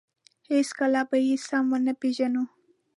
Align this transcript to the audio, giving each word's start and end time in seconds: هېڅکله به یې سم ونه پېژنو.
هېڅکله 0.49 1.01
به 1.09 1.17
یې 1.27 1.35
سم 1.47 1.65
ونه 1.71 1.93
پېژنو. 2.01 2.43